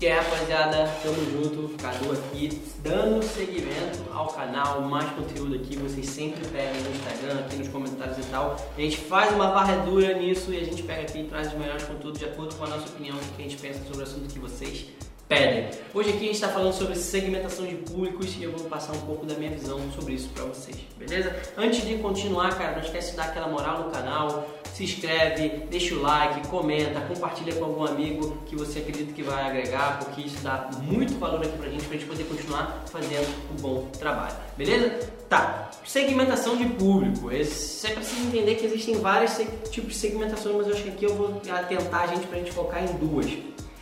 E 0.00 0.06
aí 0.06 0.16
rapaziada, 0.16 0.88
tamo 1.02 1.16
junto, 1.28 1.76
Cadu 1.76 2.12
aqui, 2.12 2.62
dando 2.84 3.20
seguimento 3.20 3.98
ao 4.14 4.28
canal, 4.28 4.80
mais 4.82 5.10
conteúdo 5.10 5.56
aqui, 5.56 5.76
vocês 5.76 6.06
sempre 6.06 6.40
pedem 6.52 6.80
no 6.82 6.90
Instagram, 6.90 7.40
aqui 7.40 7.56
nos 7.56 7.66
comentários 7.66 8.16
e 8.16 8.22
tal. 8.30 8.54
A 8.76 8.80
gente 8.80 8.96
faz 8.96 9.34
uma 9.34 9.50
varredura 9.50 10.16
nisso 10.16 10.52
e 10.52 10.60
a 10.60 10.64
gente 10.64 10.84
pega 10.84 11.02
aqui 11.02 11.22
e 11.22 11.24
traz 11.24 11.48
os 11.48 11.58
melhores 11.58 11.82
conteúdos 11.82 12.20
de 12.20 12.26
acordo 12.26 12.54
com 12.54 12.64
a 12.64 12.68
nossa 12.68 12.86
opinião, 12.86 13.16
o 13.16 13.36
que 13.36 13.42
a 13.42 13.48
gente 13.48 13.56
pensa 13.56 13.80
sobre 13.86 13.98
o 13.98 14.02
assunto 14.04 14.32
que 14.32 14.38
vocês 14.38 14.86
pedem. 15.28 15.68
Hoje 15.92 16.10
aqui 16.10 16.18
a 16.18 16.22
gente 16.22 16.34
está 16.34 16.48
falando 16.48 16.72
sobre 16.72 16.94
segmentação 16.94 17.66
de 17.66 17.74
públicos 17.74 18.34
e 18.38 18.44
eu 18.44 18.52
vou 18.52 18.66
passar 18.68 18.92
um 18.94 19.00
pouco 19.00 19.26
da 19.26 19.34
minha 19.34 19.50
visão 19.50 19.80
sobre 19.92 20.14
isso 20.14 20.28
para 20.30 20.44
vocês, 20.44 20.76
beleza? 20.96 21.36
Antes 21.56 21.84
de 21.84 21.98
continuar, 21.98 22.56
cara, 22.56 22.76
não 22.76 22.82
esquece 22.82 23.10
de 23.10 23.16
dar 23.16 23.24
aquela 23.24 23.48
moral 23.48 23.84
no 23.84 23.90
canal, 23.90 24.48
se 24.78 24.84
inscreve, 24.84 25.48
deixa 25.68 25.92
o 25.92 26.00
like, 26.00 26.46
comenta, 26.46 27.00
compartilha 27.00 27.52
com 27.52 27.64
algum 27.64 27.84
amigo 27.84 28.38
que 28.46 28.54
você 28.54 28.78
acredita 28.78 29.12
que 29.12 29.24
vai 29.24 29.44
agregar, 29.44 29.98
porque 29.98 30.20
isso 30.20 30.38
dá 30.40 30.70
muito 30.80 31.18
valor 31.18 31.44
aqui 31.44 31.58
pra 31.58 31.68
gente, 31.68 31.84
pra 31.84 31.96
gente 31.96 32.06
poder 32.06 32.22
continuar 32.22 32.84
fazendo 32.88 33.26
um 33.50 33.60
bom 33.60 33.88
trabalho, 33.98 34.36
beleza? 34.56 35.00
Tá, 35.28 35.68
segmentação 35.84 36.56
de 36.56 36.64
público. 36.66 37.28
Você 37.28 37.90
precisa 37.90 38.24
entender 38.24 38.54
que 38.54 38.66
existem 38.66 39.00
vários 39.00 39.36
tipos 39.68 39.94
de 39.94 39.98
segmentações, 39.98 40.54
mas 40.54 40.68
eu 40.68 40.74
acho 40.74 40.84
que 40.84 40.90
aqui 40.90 41.04
eu 41.06 41.14
vou 41.16 41.42
atentar 41.50 42.02
a 42.02 42.06
gente 42.06 42.28
pra 42.28 42.38
gente 42.38 42.52
focar 42.52 42.84
em 42.84 42.96
duas. 42.98 43.26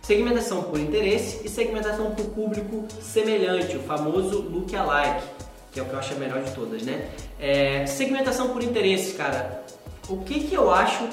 Segmentação 0.00 0.62
por 0.62 0.80
interesse 0.80 1.46
e 1.46 1.50
segmentação 1.50 2.14
por 2.14 2.24
público 2.30 2.88
semelhante, 2.98 3.76
o 3.76 3.80
famoso 3.80 4.40
look-alike, 4.40 5.22
que 5.70 5.80
é 5.80 5.82
o 5.82 5.86
que 5.86 5.92
eu 5.92 5.98
acho 5.98 6.14
a 6.14 6.16
melhor 6.16 6.42
de 6.42 6.50
todas, 6.52 6.82
né? 6.82 7.10
É, 7.38 7.84
segmentação 7.84 8.48
por 8.48 8.62
interesse, 8.62 9.12
cara 9.12 9.68
o 10.08 10.18
que, 10.18 10.40
que 10.40 10.54
eu 10.54 10.72
acho 10.72 11.08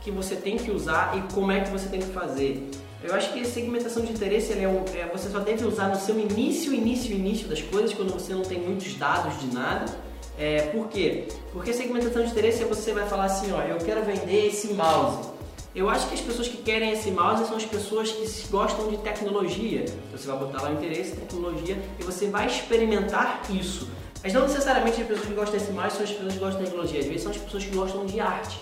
que 0.00 0.10
você 0.10 0.36
tem 0.36 0.56
que 0.56 0.70
usar 0.70 1.16
e 1.16 1.34
como 1.34 1.52
é 1.52 1.60
que 1.60 1.70
você 1.70 1.88
tem 1.88 2.00
que 2.00 2.12
fazer. 2.12 2.70
Eu 3.02 3.14
acho 3.14 3.32
que 3.32 3.40
a 3.40 3.44
segmentação 3.44 4.04
de 4.04 4.10
interesse 4.10 4.52
é, 4.52 4.66
um, 4.66 4.84
é, 4.96 5.06
você 5.06 5.28
só 5.28 5.38
deve 5.38 5.64
usar 5.64 5.88
no 5.88 5.96
seu 5.96 6.18
início, 6.18 6.72
início, 6.74 7.14
início 7.14 7.46
das 7.46 7.62
coisas, 7.62 7.92
quando 7.92 8.12
você 8.12 8.32
não 8.32 8.42
tem 8.42 8.58
muitos 8.58 8.94
dados 8.94 9.38
de 9.40 9.54
nada. 9.54 9.84
É, 10.38 10.62
por 10.68 10.88
quê? 10.88 11.28
Porque 11.52 11.72
segmentação 11.72 12.24
de 12.24 12.30
interesse 12.30 12.62
é 12.62 12.66
você 12.66 12.92
vai 12.92 13.06
falar 13.06 13.26
assim, 13.26 13.52
ó, 13.52 13.60
eu 13.62 13.78
quero 13.78 14.02
vender 14.04 14.46
esse 14.46 14.72
mouse. 14.72 15.28
Eu 15.74 15.88
acho 15.88 16.08
que 16.08 16.14
as 16.14 16.20
pessoas 16.20 16.48
que 16.48 16.56
querem 16.56 16.92
esse 16.92 17.10
mouse 17.10 17.46
são 17.46 17.56
as 17.56 17.64
pessoas 17.64 18.10
que 18.10 18.48
gostam 18.48 18.88
de 18.88 18.96
tecnologia. 18.98 19.82
Então 19.82 20.18
você 20.18 20.26
vai 20.26 20.38
botar 20.38 20.62
lá 20.62 20.70
o 20.70 20.72
interesse, 20.72 21.14
tecnologia, 21.14 21.78
e 22.00 22.02
você 22.02 22.26
vai 22.28 22.46
experimentar 22.46 23.42
isso. 23.50 23.88
Mas 24.22 24.32
não 24.32 24.42
necessariamente 24.42 25.00
as 25.00 25.06
pessoas 25.06 25.26
que 25.28 25.34
gostam 25.34 25.58
desse 25.58 25.72
mais 25.72 25.92
são 25.92 26.02
as 26.02 26.10
pessoas 26.10 26.32
que 26.32 26.38
gostam 26.38 26.60
de 26.60 26.66
tecnologia, 26.66 27.00
às 27.00 27.06
vezes 27.06 27.22
são 27.22 27.32
as 27.32 27.38
pessoas 27.38 27.64
que 27.64 27.76
gostam 27.76 28.06
de 28.06 28.20
arte. 28.20 28.60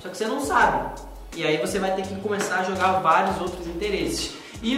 Só 0.00 0.08
que 0.08 0.16
você 0.16 0.26
não 0.26 0.44
sabe. 0.44 1.00
E 1.36 1.46
aí 1.46 1.56
você 1.56 1.78
vai 1.78 1.94
ter 1.94 2.02
que 2.02 2.14
começar 2.16 2.56
a 2.56 2.64
jogar 2.64 3.00
vários 3.00 3.40
outros 3.40 3.66
interesses. 3.66 4.34
E 4.62 4.76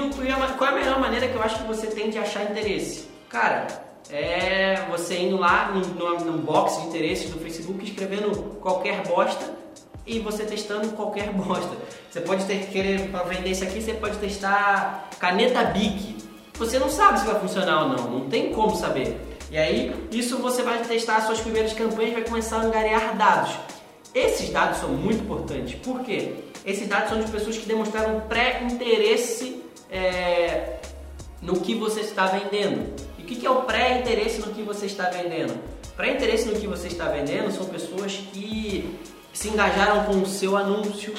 qual 0.57 0.71
é 0.71 0.73
a 0.73 0.77
melhor 0.77 1.01
maneira 1.01 1.29
que 1.29 1.35
eu 1.35 1.43
acho 1.43 1.59
que 1.59 1.65
você 1.65 1.89
tem 1.89 2.11
de 2.11 2.19
achar 2.19 2.45
interesse? 2.45 3.09
Cara, 3.29 3.67
é 4.11 4.87
você 4.89 5.19
indo 5.19 5.37
lá 5.37 5.73
no 5.73 6.39
box 6.39 6.81
de 6.81 6.87
interesses 6.87 7.31
do 7.31 7.39
Facebook 7.39 7.85
escrevendo 7.85 8.59
qualquer 8.61 9.03
bosta 9.07 9.53
e 10.07 10.21
você 10.21 10.45
testando 10.45 10.89
qualquer 10.91 11.33
bosta. 11.35 11.77
Você 12.11 12.21
pode 12.21 12.45
ter 12.45 12.67
querer 12.67 13.09
para 13.11 13.25
vender 13.25 13.51
isso 13.51 13.65
aqui, 13.65 13.83
você 13.83 13.95
pode 13.95 14.17
testar 14.19 15.09
caneta 15.19 15.65
Bic. 15.65 16.17
Você 16.55 16.79
não 16.79 16.89
sabe 16.89 17.19
se 17.19 17.27
vai 17.27 17.41
funcionar 17.41 17.83
ou 17.83 17.89
não, 17.89 18.11
não 18.11 18.29
tem 18.29 18.53
como 18.53 18.77
saber. 18.77 19.19
E 19.51 19.59
aí, 19.59 19.95
isso 20.11 20.39
você 20.39 20.63
vai 20.63 20.83
testar 20.83 21.17
as 21.17 21.25
suas 21.25 21.41
primeiras 21.41 21.73
campanhas 21.73 22.13
e 22.13 22.15
vai 22.15 22.25
começar 22.25 22.57
a 22.57 22.63
angariar 22.63 23.17
dados. 23.17 23.53
Esses 24.15 24.49
dados 24.51 24.79
são 24.79 24.91
muito 24.91 25.23
importantes. 25.23 25.75
Por 25.77 26.01
quê? 26.01 26.35
Esses 26.65 26.89
dados 26.89 27.11
são 27.11 27.21
de 27.21 27.31
pessoas 27.31 27.59
que 27.59 27.67
demonstraram 27.67 28.21
pré-interesse 28.21 29.63
é, 29.91 30.79
no 31.43 31.61
que 31.61 31.75
você 31.75 32.01
está 32.01 32.27
vendendo. 32.27 32.95
E 33.19 33.23
o 33.23 33.27
que 33.27 33.45
é 33.45 33.51
o 33.51 33.63
pré-interesse 33.63 34.41
no 34.41 34.53
que 34.55 34.63
você 34.63 34.87
está 34.87 35.11
vendendo? 35.11 35.59
Pré-interesse 35.97 36.47
no 36.47 36.59
que 36.59 36.67
você 36.67 36.89
está 36.89 37.09
vendendo 37.09 37.53
são 37.53 37.67
pessoas 37.67 38.13
que 38.33 38.99
se 39.33 39.49
engajaram 39.49 40.05
com 40.05 40.23
o 40.23 40.27
seu 40.27 40.57
anúncio, 40.57 41.13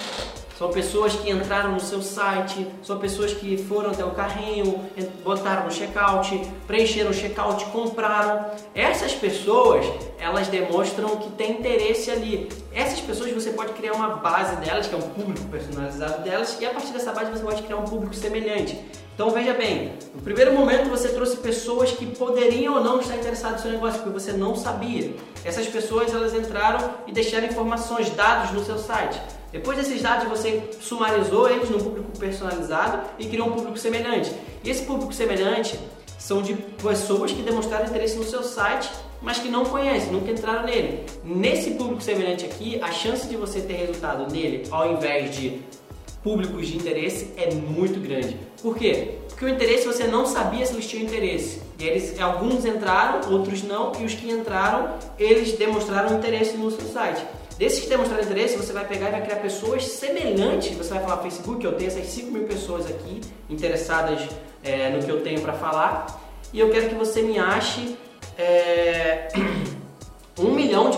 são 0.57 0.69
pessoas 0.71 1.13
que 1.13 1.29
entraram 1.29 1.73
no 1.73 1.79
seu 1.81 2.01
site, 2.01 2.65
são 2.81 2.97
pessoas 2.97 3.33
que 3.33 3.57
foram 3.57 3.91
até 3.91 4.05
o 4.05 4.11
carrinho, 4.11 4.89
botaram 5.23 5.65
no 5.65 5.71
checkout, 5.71 6.39
preencheram 6.65 7.11
o 7.11 7.13
checkout, 7.13 7.65
compraram. 7.65 8.51
Essas 8.73 9.13
pessoas, 9.13 9.85
elas 10.17 10.47
demonstram 10.47 11.17
que 11.17 11.29
tem 11.31 11.59
interesse 11.59 12.09
ali. 12.09 12.49
Essas 12.73 13.01
pessoas 13.01 13.31
você 13.31 13.51
pode 13.51 13.73
criar 13.73 13.93
uma 13.93 14.15
base 14.15 14.55
delas, 14.57 14.87
que 14.87 14.95
é 14.95 14.97
um 14.97 15.01
público 15.01 15.45
personalizado 15.49 16.23
delas, 16.23 16.57
e 16.61 16.65
a 16.65 16.69
partir 16.69 16.93
dessa 16.93 17.11
base 17.11 17.31
você 17.31 17.43
pode 17.43 17.61
criar 17.63 17.77
um 17.77 17.85
público 17.85 18.15
semelhante. 18.15 18.79
Então 19.15 19.29
veja 19.29 19.53
bem, 19.53 19.93
no 20.13 20.21
primeiro 20.21 20.51
momento 20.51 20.89
você 20.89 21.07
trouxe 21.07 21.37
pessoas 21.37 21.89
que 21.89 22.05
poderiam 22.05 22.75
ou 22.75 22.83
não 22.83 22.99
estar 22.99 23.15
interessadas 23.15 23.57
no 23.57 23.61
seu 23.61 23.71
negócio, 23.71 24.01
porque 24.01 24.19
você 24.19 24.33
não 24.33 24.57
sabia. 24.57 25.15
Essas 25.45 25.65
pessoas 25.67 26.13
elas 26.13 26.33
entraram 26.33 26.91
e 27.07 27.13
deixaram 27.13 27.47
informações, 27.47 28.09
dados 28.09 28.51
no 28.51 28.65
seu 28.65 28.77
site. 28.77 29.17
Depois 29.53 29.77
desses 29.77 30.01
dados, 30.01 30.27
você 30.27 30.69
sumarizou 30.81 31.49
eles 31.49 31.69
num 31.69 31.79
público 31.79 32.11
personalizado 32.19 33.07
e 33.17 33.25
criou 33.25 33.47
um 33.47 33.53
público 33.53 33.77
semelhante. 33.77 34.35
E 34.61 34.69
esse 34.69 34.83
público 34.83 35.13
semelhante 35.13 35.79
são 36.19 36.41
de 36.41 36.53
pessoas 36.53 37.31
que 37.31 37.41
demonstraram 37.41 37.85
interesse 37.85 38.17
no 38.17 38.25
seu 38.25 38.43
site, 38.43 38.89
mas 39.21 39.37
que 39.39 39.47
não 39.47 39.63
conhecem, 39.63 40.11
nunca 40.11 40.29
entraram 40.29 40.63
nele. 40.65 41.05
Nesse 41.23 41.71
público 41.71 42.01
semelhante 42.01 42.43
aqui, 42.43 42.81
a 42.81 42.91
chance 42.91 43.27
de 43.27 43.37
você 43.37 43.61
ter 43.61 43.75
resultado 43.75 44.29
nele, 44.29 44.67
ao 44.69 44.91
invés 44.91 45.33
de 45.33 45.61
públicos 46.25 46.65
de 46.65 46.75
interesse, 46.75 47.31
é 47.37 47.53
muito 47.53 47.99
grande. 47.99 48.35
Por 48.59 48.75
quê? 48.75 49.19
Porque 49.29 49.45
o 49.45 49.47
interesse 49.47 49.85
você 49.85 50.05
não 50.05 50.25
sabia 50.25 50.65
se 50.65 50.73
eles 50.73 50.87
tinham 50.87 51.03
interesse. 51.03 51.61
E 51.77 51.83
eles, 51.83 52.19
alguns 52.19 52.65
entraram, 52.65 53.31
outros 53.31 53.61
não, 53.61 53.91
e 53.99 54.03
os 54.03 54.15
que 54.15 54.31
entraram, 54.31 54.95
eles 55.19 55.51
demonstraram 55.51 56.17
interesse 56.17 56.57
no 56.57 56.71
seu 56.71 56.87
site. 56.87 57.23
Desses 57.59 57.81
que 57.81 57.87
demonstraram 57.87 58.23
interesse, 58.23 58.57
você 58.57 58.73
vai 58.73 58.87
pegar 58.87 59.09
e 59.09 59.11
vai 59.11 59.21
criar 59.21 59.35
pessoas 59.35 59.85
semelhantes. 59.85 60.75
Você 60.75 60.95
vai 60.95 61.03
falar 61.03 61.17
Facebook, 61.17 61.63
eu 61.63 61.73
tenho 61.73 61.91
essas 61.91 62.07
5 62.07 62.31
mil 62.31 62.45
pessoas 62.45 62.87
aqui 62.87 63.21
interessadas 63.47 64.27
é, 64.63 64.89
no 64.89 65.03
que 65.03 65.11
eu 65.11 65.21
tenho 65.21 65.41
para 65.41 65.53
falar. 65.53 66.07
E 66.51 66.59
eu 66.59 66.71
quero 66.71 66.89
que 66.89 66.95
você 66.95 67.21
me 67.21 67.37
ache 67.37 67.95
é, 68.35 69.27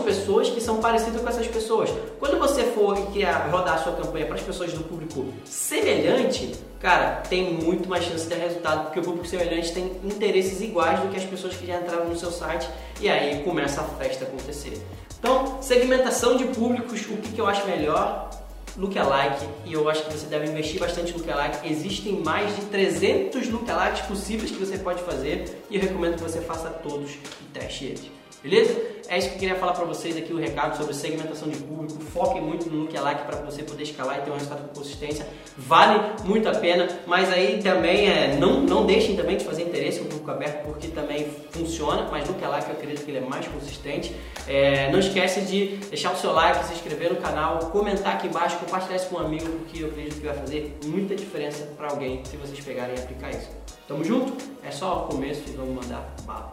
pessoas 0.08 0.50
que 0.50 0.62
são 0.62 0.78
parecidas 0.78 1.22
com 1.22 1.28
essas 1.28 1.48
pessoas. 1.48 1.90
Quando 2.18 2.40
você 2.40 2.64
for 2.64 2.96
criar, 3.12 3.50
rodar 3.52 3.76
a 3.76 3.78
sua 3.78 3.92
campanha 3.92 4.26
para 4.26 4.36
as 4.36 4.42
pessoas 4.42 4.72
do 4.72 4.82
público 4.86 5.26
semelhante, 5.44 6.54
cara, 6.80 7.22
tem 7.30 7.54
muito 7.54 7.90
mais 7.90 8.06
chance 8.06 8.24
de 8.24 8.30
dar 8.30 8.38
resultado, 8.38 8.86
porque 8.86 9.02
o 9.02 9.04
público 9.04 9.28
semelhante 9.28 9.74
tem 9.74 9.84
interesses 10.06 10.62
iguais 10.62 11.02
do 11.02 11.10
que 11.10 11.18
as 11.18 11.26
pessoas 11.26 11.56
que 11.56 11.68
já 11.68 11.82
entraram 11.82 12.06
no 12.06 12.18
seu 12.18 12.32
site 12.32 12.70
e 13.02 13.10
aí 13.10 13.44
começa 13.44 13.82
a 13.82 13.84
festa 13.84 14.24
acontecer. 14.24 14.82
Então, 15.20 15.62
segmentação 15.62 16.38
de 16.38 16.46
públicos, 16.46 17.02
o 17.02 17.18
que, 17.18 17.34
que 17.34 17.42
eu 17.42 17.48
acho 17.48 17.68
melhor? 17.68 18.30
Lookalike, 18.78 19.46
e 19.66 19.74
eu 19.74 19.90
acho 19.90 20.06
que 20.06 20.14
você 20.14 20.28
deve 20.28 20.48
investir 20.48 20.80
bastante 20.80 21.12
no 21.12 21.18
lookalike. 21.18 21.68
Existem 21.70 22.22
mais 22.22 22.56
de 22.56 22.62
300 22.62 23.50
lookalikes 23.50 24.02
possíveis 24.04 24.52
que 24.52 24.58
você 24.58 24.78
pode 24.78 25.02
fazer 25.02 25.64
e 25.70 25.76
eu 25.76 25.82
recomendo 25.82 26.16
que 26.16 26.22
você 26.22 26.40
faça 26.40 26.70
todos 26.70 27.12
e 27.12 27.60
teste 27.60 27.86
eles. 27.86 28.18
Beleza? 28.44 28.98
É 29.10 29.18
isso 29.18 29.30
que 29.30 29.36
eu 29.36 29.40
queria 29.40 29.56
falar 29.56 29.72
para 29.72 29.86
vocês 29.86 30.18
aqui, 30.18 30.34
o 30.34 30.38
recado 30.38 30.76
sobre 30.76 30.94
segmentação 30.94 31.48
de 31.48 31.58
público. 31.58 32.00
Foquem 32.12 32.42
muito 32.42 32.70
no 32.70 32.84
lookalike 32.84 33.24
para 33.24 33.38
você 33.38 33.64
poder 33.64 33.84
escalar 33.84 34.20
e 34.20 34.22
ter 34.22 34.30
um 34.30 34.34
resultado 34.34 34.68
com 34.68 34.80
consistência. 34.80 35.26
Vale 35.58 36.00
muito 36.26 36.48
a 36.50 36.54
pena, 36.54 36.88
mas 37.06 37.32
aí 37.32 37.62
também 37.64 38.10
é, 38.10 38.36
não, 38.36 38.62
não 38.62 38.86
deixem 38.86 39.16
também 39.16 39.38
de 39.38 39.46
fazer 39.46 39.64
interesse 39.64 40.00
no 40.00 40.06
público 40.06 40.30
aberto, 40.30 40.66
porque 40.66 40.90
também 40.90 41.26
funciona, 41.52 42.08
mas 42.12 42.28
lookalike 42.28 42.70
eu 42.70 42.76
acredito 42.76 43.06
que 43.06 43.12
ele 43.12 43.20
é 43.20 43.22
mais 43.22 43.48
consistente. 43.48 44.14
É, 44.46 44.92
não 44.92 45.00
esquece 45.00 45.42
de 45.42 45.78
deixar 45.90 46.12
o 46.12 46.18
seu 46.18 46.34
like, 46.34 46.66
se 46.66 46.74
inscrever 46.74 47.14
no 47.14 47.22
canal, 47.22 47.60
comentar 47.72 48.16
aqui 48.16 48.28
embaixo, 48.28 48.58
compartilhar 48.58 48.98
isso 48.98 49.08
com 49.08 49.16
um 49.16 49.20
amigo, 49.20 49.48
porque 49.60 49.84
eu 49.84 49.88
acredito 49.88 50.20
que 50.20 50.26
vai 50.26 50.36
fazer 50.36 50.78
muita 50.86 51.16
diferença 51.16 51.64
para 51.78 51.90
alguém 51.90 52.24
se 52.26 52.36
vocês 52.36 52.60
pegarem 52.60 52.96
e 52.96 53.00
aplicar 53.00 53.30
isso. 53.30 53.50
Tamo 53.88 54.04
junto? 54.04 54.34
É 54.64 54.70
só 54.70 55.06
o 55.06 55.08
começo 55.08 55.44
e 55.48 55.52
vamos 55.52 55.76
mandar 55.76 56.14
bala. 56.26 56.52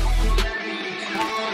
Thank 0.00 1.42
you. 1.42 1.47